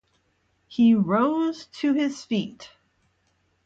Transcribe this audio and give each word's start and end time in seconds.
He 0.67 0.95
rose 0.95 1.67
to 1.73 1.93
his 1.93 2.25
feet. 2.25 2.71